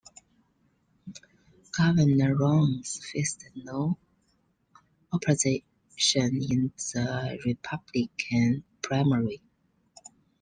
[1.77, 3.99] Governor Rounds faced no
[5.13, 5.61] opposition
[6.15, 9.43] in the Republican primary.